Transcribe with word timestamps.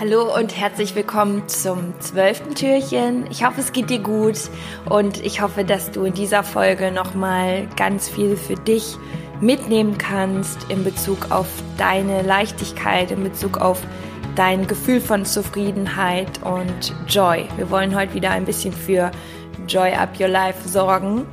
Hallo 0.00 0.34
und 0.36 0.56
herzlich 0.56 0.96
willkommen 0.96 1.48
zum 1.48 1.94
zwölften 2.00 2.56
Türchen. 2.56 3.28
Ich 3.30 3.44
hoffe, 3.46 3.60
es 3.60 3.70
geht 3.70 3.90
dir 3.90 4.00
gut 4.00 4.36
und 4.90 5.24
ich 5.24 5.40
hoffe, 5.40 5.64
dass 5.64 5.92
du 5.92 6.02
in 6.02 6.14
dieser 6.14 6.42
Folge 6.42 6.90
nochmal 6.90 7.68
ganz 7.76 8.08
viel 8.08 8.36
für 8.36 8.56
dich 8.56 8.96
mitnehmen 9.40 9.96
kannst 9.96 10.68
in 10.68 10.82
Bezug 10.82 11.30
auf 11.30 11.46
deine 11.78 12.22
Leichtigkeit, 12.22 13.12
in 13.12 13.22
Bezug 13.22 13.58
auf 13.58 13.80
dein 14.34 14.66
Gefühl 14.66 15.00
von 15.00 15.24
Zufriedenheit 15.24 16.42
und 16.42 16.92
Joy. 17.06 17.46
Wir 17.56 17.70
wollen 17.70 17.94
heute 17.94 18.14
wieder 18.14 18.30
ein 18.30 18.46
bisschen 18.46 18.72
für 18.72 19.12
Joy 19.68 19.92
Up 19.92 20.18
Your 20.18 20.26
Life 20.26 20.68
sorgen 20.68 21.24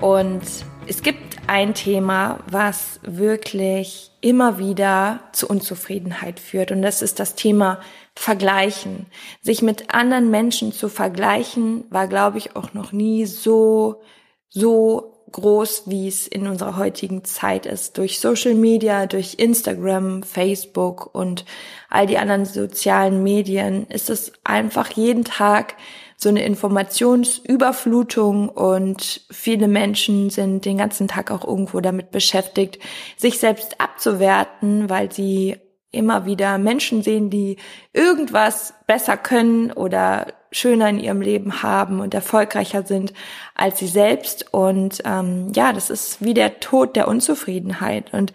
und 0.00 0.40
es 0.86 1.02
gibt 1.02 1.36
ein 1.48 1.74
Thema, 1.74 2.38
was 2.50 2.98
wirklich 3.02 4.10
immer 4.22 4.58
wieder 4.58 5.20
zu 5.32 5.48
Unzufriedenheit 5.48 6.40
führt 6.40 6.72
und 6.72 6.80
das 6.80 7.02
ist 7.02 7.20
das 7.20 7.34
Thema 7.34 7.78
vergleichen. 8.16 9.06
Sich 9.42 9.62
mit 9.62 9.94
anderen 9.94 10.30
Menschen 10.30 10.72
zu 10.72 10.88
vergleichen, 10.88 11.84
war, 11.90 12.08
glaube 12.08 12.38
ich, 12.38 12.56
auch 12.56 12.74
noch 12.74 12.90
nie 12.90 13.26
so, 13.26 14.00
so 14.48 15.12
groß, 15.30 15.84
wie 15.86 16.08
es 16.08 16.26
in 16.26 16.48
unserer 16.48 16.76
heutigen 16.76 17.24
Zeit 17.24 17.66
ist. 17.66 17.98
Durch 17.98 18.20
Social 18.20 18.54
Media, 18.54 19.06
durch 19.06 19.34
Instagram, 19.38 20.22
Facebook 20.22 21.14
und 21.14 21.44
all 21.90 22.06
die 22.06 22.18
anderen 22.18 22.46
sozialen 22.46 23.22
Medien 23.22 23.86
ist 23.88 24.08
es 24.08 24.32
einfach 24.44 24.90
jeden 24.92 25.24
Tag 25.24 25.74
so 26.16 26.30
eine 26.30 26.44
Informationsüberflutung 26.44 28.48
und 28.48 29.20
viele 29.30 29.68
Menschen 29.68 30.30
sind 30.30 30.64
den 30.64 30.78
ganzen 30.78 31.08
Tag 31.08 31.30
auch 31.30 31.46
irgendwo 31.46 31.80
damit 31.80 32.10
beschäftigt, 32.10 32.78
sich 33.18 33.38
selbst 33.38 33.80
abzuwerten, 33.80 34.88
weil 34.88 35.12
sie 35.12 35.56
immer 35.90 36.26
wieder 36.26 36.58
Menschen 36.58 37.02
sehen, 37.02 37.30
die 37.30 37.56
irgendwas 37.92 38.74
besser 38.86 39.16
können 39.16 39.72
oder 39.72 40.26
schöner 40.50 40.88
in 40.88 40.98
ihrem 40.98 41.20
Leben 41.20 41.62
haben 41.62 42.00
und 42.00 42.14
erfolgreicher 42.14 42.84
sind 42.84 43.12
als 43.54 43.78
sie 43.78 43.88
selbst. 43.88 44.52
Und 44.52 45.02
ähm, 45.04 45.52
ja, 45.54 45.72
das 45.72 45.90
ist 45.90 46.22
wie 46.24 46.34
der 46.34 46.60
Tod 46.60 46.96
der 46.96 47.08
Unzufriedenheit. 47.08 48.12
Und 48.12 48.32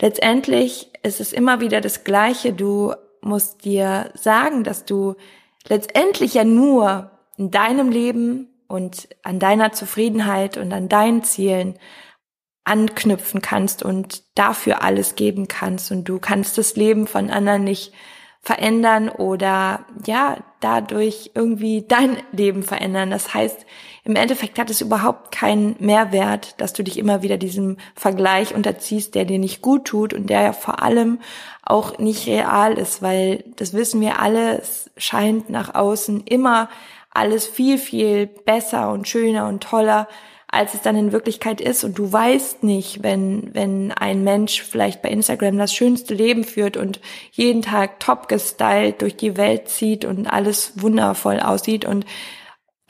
letztendlich 0.00 0.90
ist 1.02 1.20
es 1.20 1.32
immer 1.32 1.60
wieder 1.60 1.80
das 1.80 2.04
Gleiche. 2.04 2.52
Du 2.52 2.94
musst 3.20 3.64
dir 3.64 4.10
sagen, 4.14 4.64
dass 4.64 4.84
du 4.84 5.14
letztendlich 5.68 6.34
ja 6.34 6.44
nur 6.44 7.10
in 7.36 7.50
deinem 7.50 7.90
Leben 7.90 8.48
und 8.66 9.08
an 9.22 9.38
deiner 9.38 9.72
Zufriedenheit 9.72 10.56
und 10.56 10.72
an 10.72 10.88
deinen 10.88 11.22
Zielen 11.22 11.78
anknüpfen 12.68 13.42
kannst 13.42 13.82
und 13.82 14.22
dafür 14.34 14.82
alles 14.82 15.14
geben 15.14 15.48
kannst 15.48 15.90
und 15.90 16.04
du 16.04 16.18
kannst 16.18 16.58
das 16.58 16.76
Leben 16.76 17.06
von 17.06 17.30
anderen 17.30 17.64
nicht 17.64 17.92
verändern 18.40 19.08
oder 19.08 19.84
ja, 20.06 20.38
dadurch 20.60 21.32
irgendwie 21.34 21.84
dein 21.86 22.16
Leben 22.32 22.62
verändern. 22.62 23.10
Das 23.10 23.34
heißt, 23.34 23.66
im 24.04 24.16
Endeffekt 24.16 24.58
hat 24.58 24.70
es 24.70 24.80
überhaupt 24.80 25.32
keinen 25.32 25.76
Mehrwert, 25.80 26.60
dass 26.60 26.72
du 26.72 26.82
dich 26.82 26.98
immer 26.98 27.22
wieder 27.22 27.36
diesem 27.36 27.76
Vergleich 27.94 28.54
unterziehst, 28.54 29.14
der 29.14 29.24
dir 29.24 29.38
nicht 29.38 29.60
gut 29.60 29.86
tut 29.86 30.14
und 30.14 30.30
der 30.30 30.42
ja 30.42 30.52
vor 30.52 30.82
allem 30.82 31.20
auch 31.62 31.98
nicht 31.98 32.26
real 32.26 32.78
ist, 32.78 33.02
weil 33.02 33.44
das 33.56 33.74
wissen 33.74 34.00
wir 34.00 34.20
alle, 34.20 34.58
es 34.58 34.90
scheint 34.96 35.50
nach 35.50 35.74
außen 35.74 36.22
immer 36.24 36.68
alles 37.10 37.46
viel, 37.46 37.78
viel 37.78 38.26
besser 38.26 38.92
und 38.92 39.08
schöner 39.08 39.48
und 39.48 39.62
toller 39.62 40.08
als 40.50 40.72
es 40.74 40.80
dann 40.80 40.96
in 40.96 41.12
Wirklichkeit 41.12 41.60
ist. 41.60 41.84
Und 41.84 41.98
du 41.98 42.10
weißt 42.10 42.64
nicht, 42.64 43.02
wenn, 43.02 43.54
wenn 43.54 43.92
ein 43.92 44.24
Mensch 44.24 44.62
vielleicht 44.62 45.02
bei 45.02 45.10
Instagram 45.10 45.58
das 45.58 45.74
schönste 45.74 46.14
Leben 46.14 46.44
führt 46.44 46.76
und 46.76 47.00
jeden 47.32 47.62
Tag 47.62 48.00
top 48.00 48.28
gestylt 48.28 49.02
durch 49.02 49.16
die 49.16 49.36
Welt 49.36 49.68
zieht 49.68 50.06
und 50.06 50.26
alles 50.26 50.80
wundervoll 50.80 51.40
aussieht 51.40 51.84
und 51.84 52.06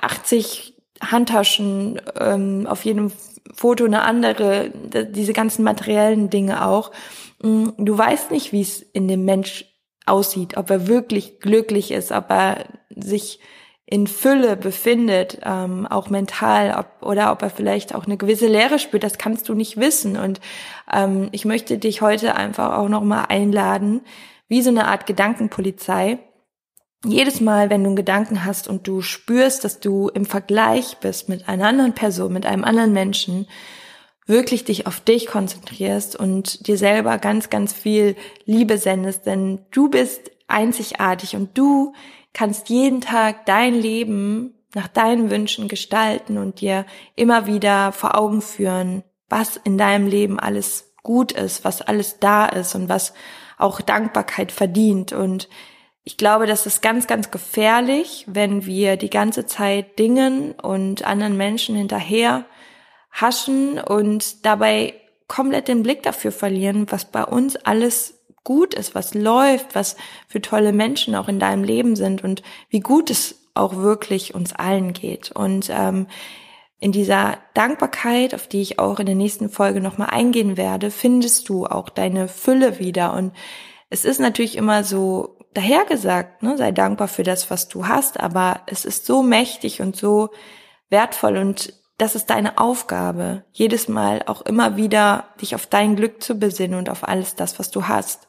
80 0.00 0.74
Handtaschen, 1.00 2.00
ähm, 2.18 2.66
auf 2.68 2.84
jedem 2.84 3.12
Foto 3.54 3.84
eine 3.84 4.02
andere, 4.02 4.70
diese 5.10 5.32
ganzen 5.32 5.64
materiellen 5.64 6.30
Dinge 6.30 6.64
auch. 6.66 6.92
Mm, 7.42 7.70
du 7.76 7.98
weißt 7.98 8.30
nicht, 8.30 8.52
wie 8.52 8.60
es 8.60 8.82
in 8.82 9.08
dem 9.08 9.24
Mensch 9.24 9.64
aussieht, 10.06 10.56
ob 10.56 10.70
er 10.70 10.86
wirklich 10.86 11.40
glücklich 11.40 11.90
ist, 11.90 12.12
ob 12.12 12.30
er 12.30 12.66
sich 12.90 13.40
in 13.90 14.06
Fülle 14.06 14.56
befindet, 14.56 15.38
ähm, 15.46 15.86
auch 15.86 16.10
mental, 16.10 16.76
ob, 16.78 17.08
oder 17.08 17.32
ob 17.32 17.40
er 17.40 17.48
vielleicht 17.48 17.94
auch 17.94 18.04
eine 18.04 18.18
gewisse 18.18 18.46
Leere 18.46 18.78
spürt, 18.78 19.02
das 19.02 19.16
kannst 19.16 19.48
du 19.48 19.54
nicht 19.54 19.78
wissen. 19.78 20.18
Und 20.18 20.42
ähm, 20.92 21.30
ich 21.32 21.46
möchte 21.46 21.78
dich 21.78 22.02
heute 22.02 22.34
einfach 22.34 22.76
auch 22.76 22.90
nochmal 22.90 23.26
einladen, 23.30 24.02
wie 24.46 24.60
so 24.60 24.68
eine 24.68 24.88
Art 24.88 25.06
Gedankenpolizei. 25.06 26.18
Jedes 27.02 27.40
Mal, 27.40 27.70
wenn 27.70 27.82
du 27.82 27.88
einen 27.88 27.96
Gedanken 27.96 28.44
hast 28.44 28.68
und 28.68 28.86
du 28.86 29.00
spürst, 29.00 29.64
dass 29.64 29.80
du 29.80 30.08
im 30.08 30.26
Vergleich 30.26 30.98
bist 30.98 31.30
mit 31.30 31.48
einer 31.48 31.68
anderen 31.68 31.94
Person, 31.94 32.34
mit 32.34 32.44
einem 32.44 32.64
anderen 32.64 32.92
Menschen, 32.92 33.46
wirklich 34.26 34.64
dich 34.64 34.86
auf 34.86 35.00
dich 35.00 35.26
konzentrierst 35.26 36.14
und 36.14 36.66
dir 36.66 36.76
selber 36.76 37.16
ganz, 37.16 37.48
ganz 37.48 37.72
viel 37.72 38.16
Liebe 38.44 38.76
sendest, 38.76 39.24
denn 39.24 39.60
du 39.70 39.88
bist 39.88 40.30
einzigartig 40.48 41.36
und 41.36 41.56
du 41.56 41.92
kannst 42.32 42.68
jeden 42.68 43.00
Tag 43.00 43.46
dein 43.46 43.74
Leben 43.74 44.54
nach 44.74 44.88
deinen 44.88 45.30
Wünschen 45.30 45.68
gestalten 45.68 46.38
und 46.38 46.60
dir 46.60 46.84
immer 47.14 47.46
wieder 47.46 47.92
vor 47.92 48.16
Augen 48.16 48.42
führen, 48.42 49.02
was 49.28 49.56
in 49.56 49.78
deinem 49.78 50.06
Leben 50.06 50.38
alles 50.38 50.94
gut 51.02 51.32
ist, 51.32 51.64
was 51.64 51.82
alles 51.82 52.18
da 52.18 52.46
ist 52.46 52.74
und 52.74 52.88
was 52.88 53.14
auch 53.56 53.80
Dankbarkeit 53.80 54.52
verdient. 54.52 55.12
Und 55.12 55.48
ich 56.04 56.16
glaube, 56.16 56.46
das 56.46 56.66
ist 56.66 56.80
ganz, 56.80 57.06
ganz 57.06 57.30
gefährlich, 57.30 58.24
wenn 58.28 58.66
wir 58.66 58.96
die 58.96 59.10
ganze 59.10 59.46
Zeit 59.46 59.98
Dingen 59.98 60.52
und 60.52 61.04
anderen 61.04 61.36
Menschen 61.36 61.76
hinterher 61.76 62.44
haschen 63.10 63.78
und 63.78 64.44
dabei 64.46 64.94
komplett 65.26 65.68
den 65.68 65.82
Blick 65.82 66.02
dafür 66.02 66.32
verlieren, 66.32 66.86
was 66.90 67.04
bei 67.04 67.24
uns 67.24 67.56
alles 67.56 68.17
gut 68.44 68.74
ist, 68.74 68.94
was 68.94 69.14
läuft, 69.14 69.74
was 69.74 69.96
für 70.26 70.40
tolle 70.40 70.72
Menschen 70.72 71.14
auch 71.14 71.28
in 71.28 71.38
deinem 71.38 71.64
Leben 71.64 71.96
sind 71.96 72.24
und 72.24 72.42
wie 72.70 72.80
gut 72.80 73.10
es 73.10 73.48
auch 73.54 73.76
wirklich 73.76 74.34
uns 74.34 74.54
allen 74.54 74.92
geht. 74.92 75.32
Und 75.32 75.68
ähm, 75.70 76.06
in 76.80 76.92
dieser 76.92 77.38
Dankbarkeit, 77.54 78.34
auf 78.34 78.46
die 78.46 78.62
ich 78.62 78.78
auch 78.78 79.00
in 79.00 79.06
der 79.06 79.16
nächsten 79.16 79.48
Folge 79.48 79.80
nochmal 79.80 80.10
eingehen 80.10 80.56
werde, 80.56 80.90
findest 80.90 81.48
du 81.48 81.66
auch 81.66 81.88
deine 81.88 82.28
Fülle 82.28 82.78
wieder. 82.78 83.14
Und 83.14 83.32
es 83.90 84.04
ist 84.04 84.20
natürlich 84.20 84.56
immer 84.56 84.84
so 84.84 85.36
dahergesagt, 85.54 86.42
ne, 86.42 86.56
sei 86.56 86.70
dankbar 86.70 87.08
für 87.08 87.24
das, 87.24 87.50
was 87.50 87.68
du 87.68 87.88
hast, 87.88 88.20
aber 88.20 88.60
es 88.66 88.84
ist 88.84 89.06
so 89.06 89.22
mächtig 89.22 89.80
und 89.80 89.96
so 89.96 90.30
wertvoll 90.88 91.36
und 91.36 91.72
das 91.98 92.14
ist 92.14 92.30
deine 92.30 92.58
Aufgabe, 92.58 93.44
jedes 93.52 93.88
Mal 93.88 94.22
auch 94.26 94.42
immer 94.42 94.76
wieder 94.76 95.24
dich 95.40 95.54
auf 95.54 95.66
dein 95.66 95.96
Glück 95.96 96.22
zu 96.22 96.36
besinnen 96.36 96.78
und 96.78 96.88
auf 96.88 97.06
alles 97.06 97.34
das, 97.34 97.58
was 97.58 97.70
du 97.70 97.88
hast. 97.88 98.28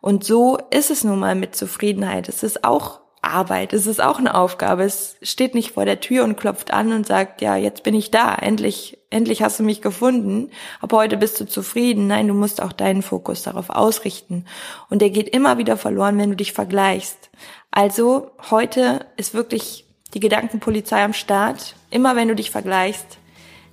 Und 0.00 0.24
so 0.24 0.58
ist 0.70 0.90
es 0.90 1.04
nun 1.04 1.18
mal 1.18 1.34
mit 1.34 1.54
Zufriedenheit. 1.54 2.30
Es 2.30 2.42
ist 2.42 2.64
auch 2.64 3.00
Arbeit, 3.22 3.74
es 3.74 3.86
ist 3.86 4.00
auch 4.00 4.18
eine 4.18 4.34
Aufgabe. 4.34 4.84
Es 4.84 5.16
steht 5.20 5.54
nicht 5.54 5.72
vor 5.72 5.84
der 5.84 6.00
Tür 6.00 6.24
und 6.24 6.38
klopft 6.38 6.72
an 6.72 6.92
und 6.94 7.06
sagt, 7.06 7.42
ja, 7.42 7.56
jetzt 7.56 7.82
bin 7.82 7.94
ich 7.94 8.10
da, 8.10 8.34
endlich, 8.34 8.98
endlich 9.10 9.42
hast 9.42 9.58
du 9.58 9.62
mich 9.62 9.82
gefunden, 9.82 10.50
aber 10.80 10.96
heute 10.96 11.18
bist 11.18 11.38
du 11.38 11.44
zufrieden. 11.46 12.06
Nein, 12.06 12.28
du 12.28 12.34
musst 12.34 12.62
auch 12.62 12.72
deinen 12.72 13.02
Fokus 13.02 13.42
darauf 13.42 13.68
ausrichten. 13.68 14.46
Und 14.88 15.02
der 15.02 15.10
geht 15.10 15.28
immer 15.28 15.58
wieder 15.58 15.76
verloren, 15.76 16.16
wenn 16.16 16.30
du 16.30 16.36
dich 16.36 16.54
vergleichst. 16.54 17.28
Also 17.70 18.30
heute 18.50 19.04
ist 19.18 19.34
wirklich 19.34 19.89
die 20.14 20.20
Gedankenpolizei 20.20 21.04
am 21.04 21.12
Start. 21.12 21.74
Immer 21.90 22.16
wenn 22.16 22.28
du 22.28 22.34
dich 22.34 22.50
vergleichst, 22.50 23.18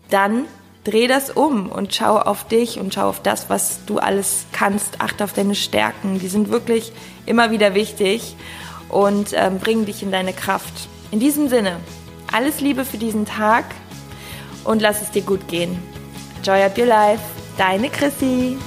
dann 0.09 0.45
dreh 0.83 1.07
das 1.07 1.29
um 1.29 1.69
und 1.69 1.93
schau 1.93 2.17
auf 2.17 2.47
dich 2.47 2.79
und 2.79 2.93
schau 2.93 3.09
auf 3.09 3.21
das, 3.21 3.49
was 3.49 3.85
du 3.85 3.99
alles 3.99 4.45
kannst. 4.51 5.01
Achte 5.01 5.23
auf 5.23 5.33
deine 5.33 5.55
Stärken. 5.55 6.19
Die 6.19 6.29
sind 6.29 6.49
wirklich 6.49 6.93
immer 7.25 7.51
wieder 7.51 7.73
wichtig 7.73 8.35
und 8.89 9.31
ähm, 9.33 9.59
bringen 9.59 9.85
dich 9.85 10.01
in 10.03 10.11
deine 10.11 10.33
Kraft. 10.33 10.87
In 11.11 11.19
diesem 11.19 11.49
Sinne, 11.49 11.77
alles 12.31 12.61
Liebe 12.61 12.85
für 12.85 12.97
diesen 12.97 13.25
Tag 13.25 13.65
und 14.63 14.81
lass 14.81 15.01
es 15.01 15.11
dir 15.11 15.23
gut 15.23 15.47
gehen. 15.47 15.77
Joy 16.43 16.63
up 16.63 16.77
your 16.77 16.85
life. 16.85 17.23
Deine 17.57 17.89
Chrissy. 17.89 18.57